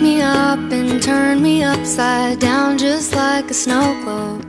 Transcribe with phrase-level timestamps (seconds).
[0.00, 4.42] me up and turn me upside down just like a snow globe.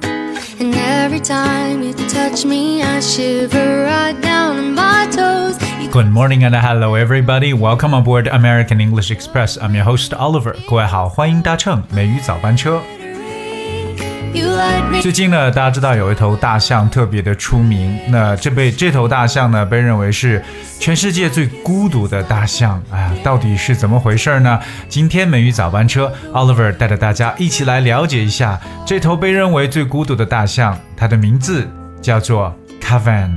[0.58, 5.58] And every time you touch me, I shiver right down to my toes.
[5.92, 7.54] Good morning and hello everybody.
[7.54, 9.58] Welcome aboard American English Express.
[9.58, 10.56] I'm your host Oliver.
[10.70, 12.80] 各位好，欢迎搭乘美语早班车。
[15.03, 17.99] 最近呢，大家知道有一头大象特别的出名。
[18.09, 20.43] 那这被这头大象呢，被认为是
[20.79, 22.83] 全世界最孤独的大象。
[22.91, 24.59] 哎呀，到底是怎么回事呢？
[24.89, 30.79] 今天美语早班车，Oliver 带着大家一起来了解一下这头被认为最孤独的大象。
[30.97, 31.69] 它的名字
[32.01, 33.31] 叫做 Kevin。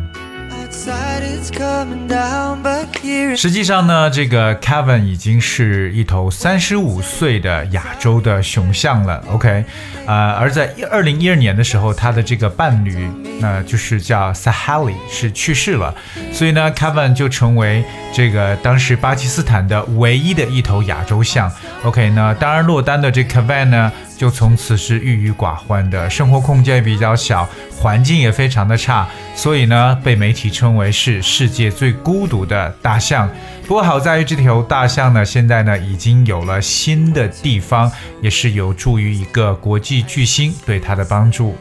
[3.35, 9.23] 实际上呢，这个 Kevin 已经是一头三十五岁的亚洲的雄象了。
[9.31, 9.63] OK，
[10.05, 15.93] 呃，而在二零一二年的时候，他的这个伴侣，那就是叫 Sahali 是去世了，
[16.31, 21.51] 所以呢，Kevin 就成为这个当时巴基斯坦的唯一的一头亚洲象。
[21.83, 23.91] OK，那当然落单的这 Kevin 呢。
[24.17, 33.29] 就从此是郁郁寡欢的，生活空间也比较小，环境也非常的差，所以呢，被媒体称为是世界最孤独的大象。
[33.67, 41.55] 不过好在于这条大象呢，现在呢已经有了新的地方，也是有助于一个国际巨星对它的帮助。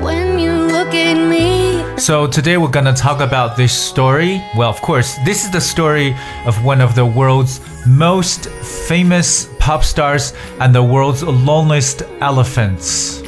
[0.00, 1.41] When you look at me,
[1.98, 4.42] So today we're gonna talk about this story.
[4.56, 9.84] Well, of course, this is the story of one of the world's most famous pop
[9.84, 13.22] stars and the world's loneliest elephants.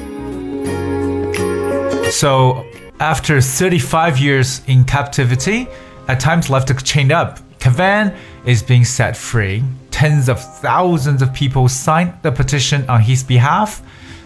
[2.11, 2.67] So,
[2.98, 5.69] after 35 years in captivity,
[6.09, 9.62] at times left chained up, Kavan is being set free.
[9.91, 13.83] Tens of thousands of people signed the petition on his behalf.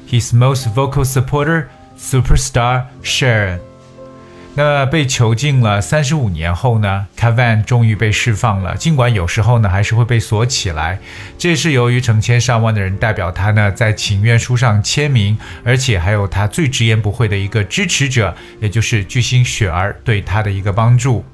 [0.06, 3.60] His most vocal supporter, superstar Cher.
[4.58, 8.76] 那被囚禁了三十五年后呢，Kavan 终于被释放了。
[8.76, 10.98] 尽管有时候呢还是会被锁起来，
[11.38, 21.24] 这是由于成千上万的人代表他呢在请愿书上签名，而且还有他最直言不讳的一个支持者，也就是巨星雪儿对他的一个帮助。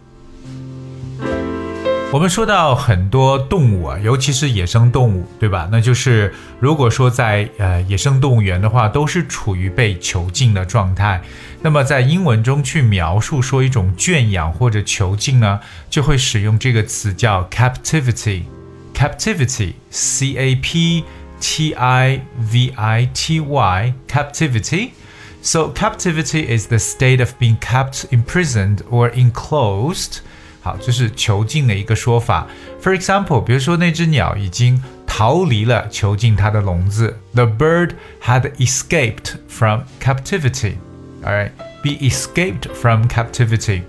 [2.13, 5.69] 我们说到很多动物啊，尤其是野生动物，对吧？
[5.72, 11.22] 那就是如果说在呃野生动物园的话，都是处于被囚禁的状态。
[11.62, 21.03] 那么在英文中去描述说一种圈养或者囚禁呢，就会使用这个词叫 captivity。captivity，c a p
[21.40, 29.12] t i v i t y，captivity。So captivity is the state of being kept imprisoned or
[29.12, 30.22] enclosed.
[30.64, 32.47] 好，这是囚禁的一个说法。
[32.82, 37.20] For example，比如说那只鸟已经逃离了囚禁它的笼子。
[37.34, 37.91] The bird
[38.22, 40.76] had escaped from captivity。
[41.22, 43.82] All right，be escaped from captivity.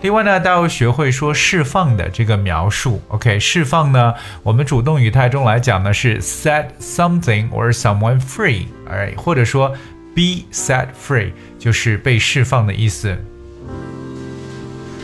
[0.00, 3.00] 另外呢，大家要学会说释放的这个描述。
[3.10, 4.12] OK，释放呢，
[4.42, 8.66] 我们主动语态中来讲呢是 set something or someone free。
[8.90, 9.68] All right，或者说
[10.16, 11.30] be set free
[11.60, 13.16] 就是被释放的意思。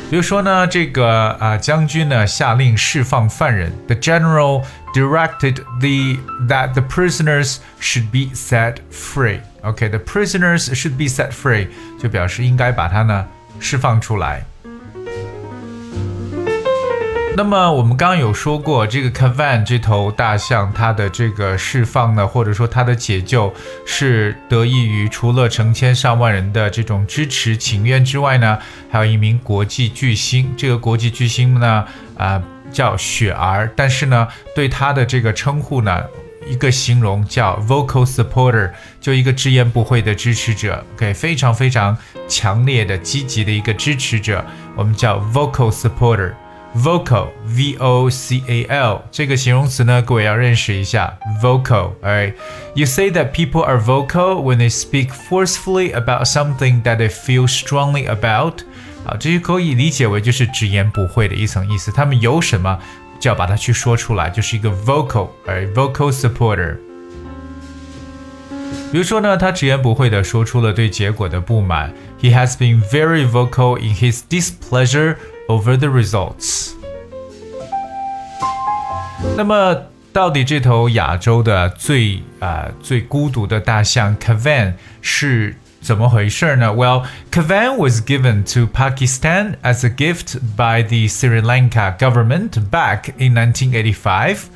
[0.10, 1.08] 比如说呢，这个
[1.40, 4.64] 啊将军呢下令释放犯人，the general
[4.94, 9.40] directed the that the prisoners should be set free.
[9.62, 11.68] Okay, the prisoners should be set free，
[12.02, 13.26] 就表示应该把他呢
[13.60, 14.44] 释放出来。
[17.37, 23.53] 那么我们刚刚有说过，这个 Kavan 这头大象，它的这个释放呢，或者说它的解救，
[23.85, 28.57] 是得益于除了成千上万人的这种支持请愿之外呢，
[28.89, 30.55] 还有一名国际巨星。
[30.57, 31.85] 这个国际巨星呢，
[32.17, 32.41] 啊，
[32.71, 36.05] 叫雪儿，但是呢，对他的这个称呼呢，
[36.49, 38.71] 一个形容叫 vocal supporter，
[39.01, 44.45] 就一个直言不讳的支持者，OK，非常非常强烈的、积极的一个支持者，
[44.77, 46.33] 我们叫 vocal supporter。
[46.76, 52.34] vocal v o c a l 这个形容词呢，各位要认识一下 vocal。Alright,
[52.76, 57.48] you say that people are vocal when they speak forcefully about something that they feel
[57.48, 58.62] strongly about。
[59.06, 61.92] 啊，这就可以理解为就是直言不讳的一层意思。
[61.92, 62.78] 他们有什么
[63.20, 66.78] 就要把它去说出来，就是一个 vocal，而 vocal supporter。
[68.92, 71.94] 比如说呢，他直言不讳地说出了对结果的不满。
[72.22, 75.16] He has been very vocal in his displeasure
[75.48, 76.72] over the results。
[79.36, 79.76] 那么，
[80.14, 86.74] 到底这头亚洲的最啊、呃、最孤独的大象 Kavan 是怎么回事呢？
[86.74, 93.34] Well, Kavan was given to Pakistan as a gift by the Sri Lanka government back in
[93.34, 94.50] 1985,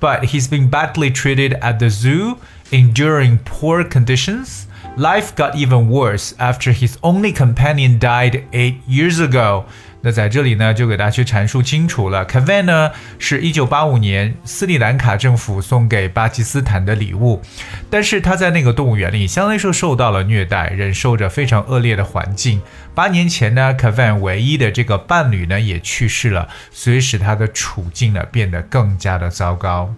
[0.00, 2.36] but he's been badly treated at the zoo,
[2.70, 4.66] enduring poor conditions
[4.98, 9.64] Life got even worse after his only companion died eight years ago.
[10.05, 12.25] 那在这里呢，就给大家去阐述清楚了。
[12.27, 17.41] Kavan 呢，是一九八五年斯里兰卡政府送给巴基斯坦的礼物，
[17.89, 22.61] 但是他在那个动物园里，相当于说受到了虐待，忍受着非常恶劣的环境。
[22.93, 29.95] 八年前呢，Kavan 唯一的这个伴侣呢也去世了，所以使他的处境呢变得更加的糟糕。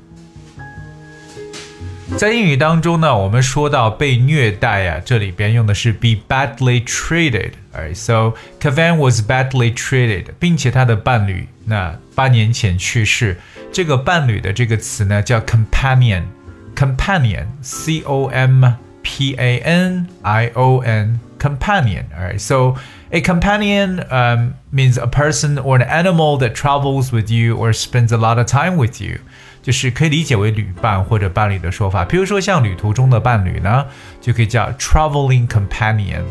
[2.18, 13.38] 在英语当中呢，我们说到被虐待啊，这里边用的是 be badly treated。Alright，so Kavan was badly treated，并且他的伴侣那八年前去世。
[13.72, 18.72] 这个伴侣的这个词呢叫 companion，companion，c o m
[19.02, 22.74] p a n i o n，companion。Alright，so
[23.10, 28.12] a companion um, means a person or an animal that travels with you or spends
[28.12, 29.20] a lot of time with you.
[29.65, 32.05] 就是可以理解为旅伴或者伴侣的说法。
[32.05, 33.87] 比如说像旅途中的伴侣呢，
[34.21, 36.21] 就可以叫 traveling companion。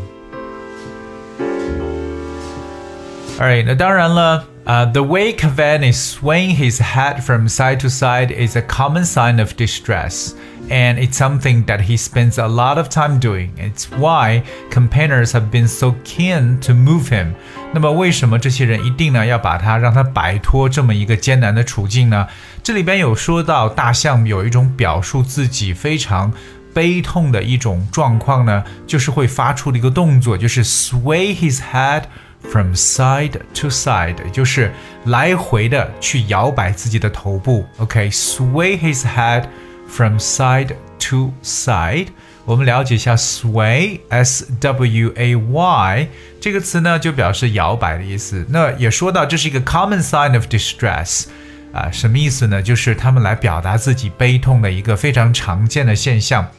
[3.37, 4.45] Alright，那当然了。
[4.66, 9.40] Uh, the way Kavan is swaying his head from side to side is a common sign
[9.40, 10.34] of distress,
[10.68, 13.50] and it's something that he spends a lot of time doing.
[13.56, 17.34] It's why campaigners have been so keen to move him.
[17.72, 22.28] 那么，为什么这些人一定呢要把他让他摆脱这么一个艰难的处境呢？
[22.62, 26.32] 这里边有说到大象有一种表述自己非常
[26.72, 32.04] 悲痛的一种状况呢，就是会发出的一个动作，就是 sway his head。
[32.51, 34.71] From side to side，就是
[35.05, 37.65] 来回的去摇摆自己的头部。
[37.77, 39.45] OK，sway、his head
[39.87, 40.75] from side
[41.09, 42.07] to side。
[42.45, 46.07] 我们了解一下 sway，s w a y
[46.39, 48.45] 这个词呢，就表示摇摆的意思。
[48.49, 51.25] 那也说到这是一个 common sign of distress。
[51.73, 52.61] 啊，什么意思呢？
[52.61, 56.49] 就是他们来表达自己悲痛的一个非常常见的现象。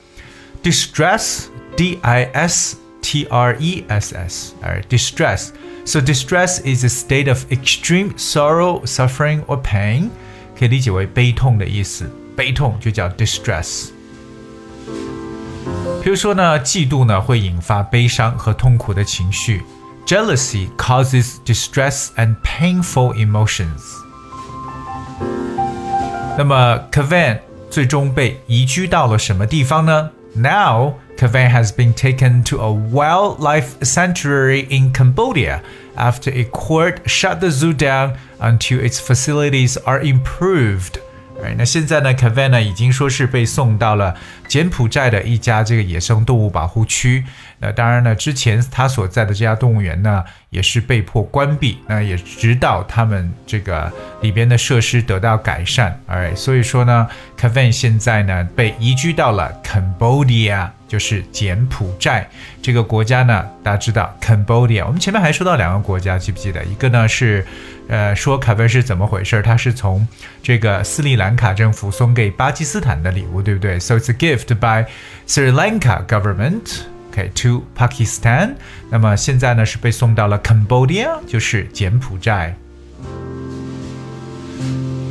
[0.62, 5.48] distress，d i s t r e s s，而 distress。
[5.85, 10.09] So distress is a state of extreme sorrow, suffering or pain，
[10.57, 12.09] 可以理解为悲痛的意思。
[12.35, 13.89] 悲痛就叫 distress。
[16.03, 19.63] 比如说呢，嫉妒呢会引发悲伤和痛苦的情绪。
[20.05, 23.81] Jealousy causes distress and painful emotions。
[26.37, 27.39] 那么 Kavan
[27.69, 30.09] 最终被移居到了什么地方呢？
[30.33, 35.61] Now Kavan has been taken to a wildlife sanctuary in Cambodia
[35.95, 40.99] after a court shut the zoo down until its facilities are improved.
[41.57, 44.15] 那现在呢，Kavana 已经说是被送到了
[44.47, 47.25] 柬埔寨的一家这个野生动物保护区。
[47.57, 51.79] 那当然呢，之前他所在的这家动物园呢，也是被迫关闭。
[51.87, 53.91] 那也直到他们这个
[54.21, 55.99] 里边的设施得到改善。
[56.05, 62.28] 哎，所以说呢，Kavan 现在呢被移居到了 Cambodia， 就是柬埔寨
[62.62, 63.44] 这个国家呢。
[63.62, 66.64] 大家知道 Cambodia，我们前面还说到两个国家，记不记得？
[66.64, 67.44] 一个呢是，
[67.88, 69.42] 呃，说卡文是怎么回事？
[69.42, 70.06] 它是从
[70.42, 74.88] 这个斯里兰卡政府送给巴基斯坦的礼物，对不对？So it's a gift by
[75.26, 76.82] Sri Lanka government.
[77.10, 78.56] OK to Pakistan，
[78.90, 82.54] 那么现在呢是被送到了 Cambodia，就是柬埔寨。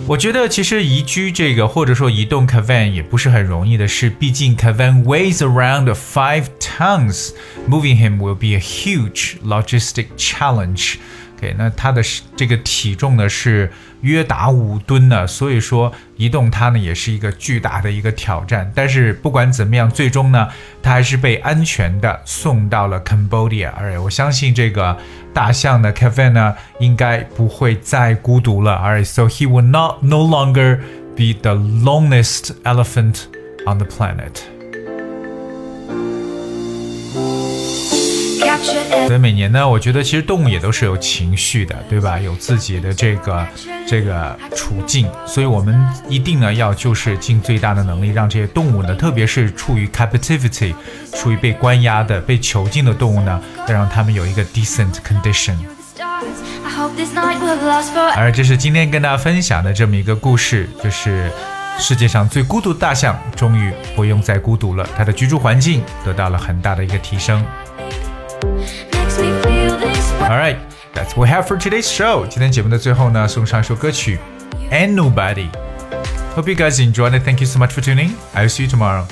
[0.07, 10.97] 我觉得其实移居这个或者说移动 Kavan 也不是很容易的事，毕竟 Kavan weighs around five tons，moving him will be a huge logistic challenge。
[11.57, 12.01] 那它的
[12.35, 13.69] 这个体重呢是。
[14.01, 18.71] 约达五吨呢，所以说移动它呢也是一个巨大的一个挑战。
[18.75, 20.47] 但是不管怎么样，最终呢，
[20.83, 23.71] 它还是被安全的送到了 Cambodia。
[23.75, 24.95] 而我相信这个
[25.33, 28.73] 大象的 Kevin 呢，应该不会再孤独了。
[28.73, 30.81] Alright，so he will not no longer
[31.15, 33.21] be the loneliest elephant
[33.65, 34.54] on the planet.
[39.07, 42.19] 所以每年呢，我觉得其实动物也都是有情绪的，对吧？
[42.19, 43.45] 有自己的这个
[43.87, 50.73] 这个处境，所以我们一定呢要就是尽最大的能力，让这些动物呢，特别是处于 captivity，
[51.13, 55.55] 处于被关押的、被囚禁的动物呢，要让他们有一个 decent condition。
[58.15, 61.29] 而这是今天跟大家分享的这么一个故事，就是
[61.77, 67.45] 世界上最孤独的大象终于不用再孤独了，它的居住环境得到了很大的一个提升。
[70.24, 70.58] Alright,
[70.94, 72.26] that's what we have for today's show.
[72.26, 74.18] 今天节目的最后呢，送上一首歌曲《
[74.72, 77.24] And Nobody》。Hope you guys enjoyed it.
[77.24, 78.10] Thank you so much for tuning.
[78.34, 79.04] I'll see you tomorrow.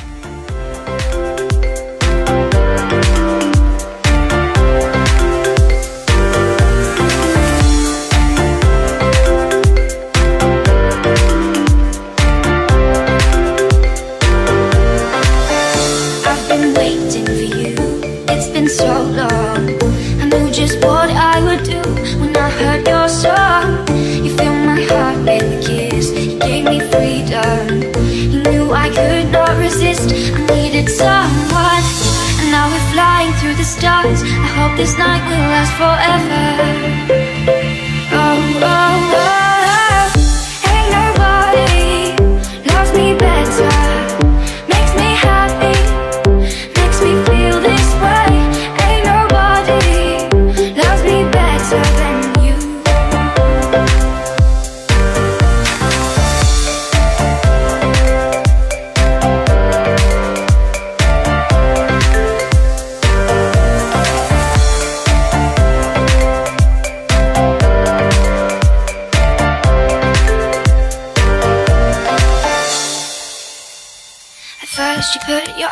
[30.97, 31.83] Someone.
[32.39, 34.21] And now we're flying through the stars.
[34.21, 37.22] I hope this night will last forever.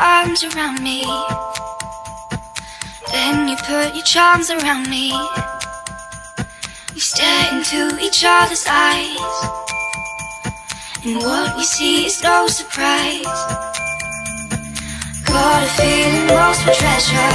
[0.01, 1.03] Arms around me.
[3.12, 5.13] Then you put your charms around me.
[6.93, 9.20] We stare into each other's eyes.
[11.05, 13.25] And what we see is no surprise.
[15.25, 17.34] Got a feeling lost for treasure.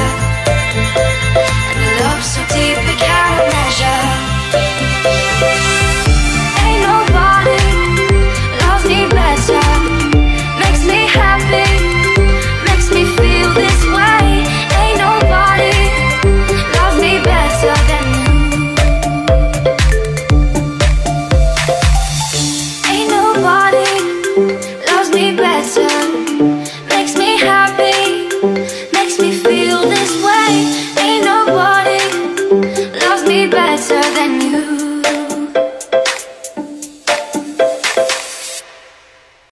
[1.70, 4.05] And a love so deep we cannot measure.